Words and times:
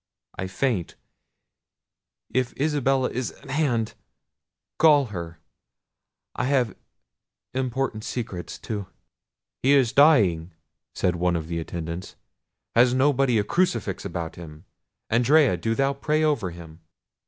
I 0.35 0.47
faint. 0.47 0.95
If 2.31 2.59
Isabella 2.59 3.09
is 3.11 3.33
at 3.33 3.51
hand—call 3.51 5.05
her—I 5.05 6.43
have 6.45 6.75
important 7.53 8.03
secrets 8.03 8.57
to—" 8.57 8.87
"He 9.61 9.73
is 9.73 9.93
dying!" 9.93 10.53
said 10.95 11.17
one 11.17 11.35
of 11.35 11.47
the 11.47 11.59
attendants; 11.59 12.15
"has 12.73 12.95
nobody 12.95 13.37
a 13.37 13.43
crucifix 13.43 14.03
about 14.03 14.33
them? 14.33 14.65
Andrea, 15.11 15.55
do 15.55 15.75
thou 15.75 15.93
pray 15.93 16.23
over 16.23 16.49
him." 16.49 16.79